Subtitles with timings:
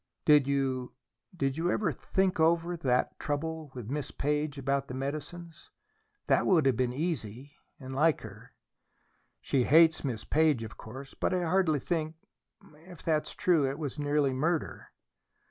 [0.25, 0.93] "Did you
[1.37, 5.69] did you ever think over that trouble with Miss Page about the medicines?
[6.25, 8.53] That would have been easy, and like her."
[9.41, 12.15] "She hates Miss Page, of course, but I hardly think
[12.87, 14.87] If that's true, it was nearly murder."